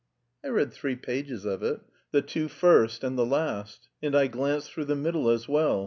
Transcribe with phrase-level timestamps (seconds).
[0.43, 1.81] "I read three pages of it.
[2.09, 3.87] The two first and the last.
[4.01, 5.79] And I glanced through the middle as well.